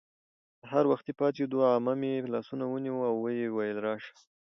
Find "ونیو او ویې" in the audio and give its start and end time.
2.59-3.47